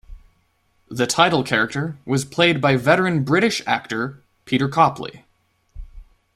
The 0.89 1.05
title 1.05 1.43
character 1.43 1.95
was 2.07 2.25
played 2.25 2.59
by 2.59 2.75
veteran 2.75 3.23
British 3.23 3.61
actor 3.67 4.23
Peter 4.45 4.67
Copley. 4.67 5.25